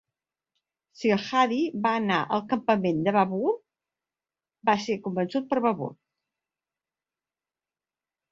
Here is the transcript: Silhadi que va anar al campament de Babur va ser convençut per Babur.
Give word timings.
Silhadi 0.99 1.57
que 1.73 1.81
va 1.81 1.91
anar 1.97 2.17
al 2.37 2.41
campament 2.53 3.03
de 3.07 3.11
Babur 3.17 3.53
va 4.69 4.75
ser 4.87 4.97
convençut 5.09 5.47
per 5.51 5.61
Babur. 5.69 5.91